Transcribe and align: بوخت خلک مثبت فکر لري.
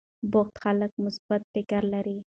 بوخت 0.31 0.55
خلک 0.63 0.91
مثبت 1.05 1.41
فکر 1.53 1.81
لري. 1.93 2.17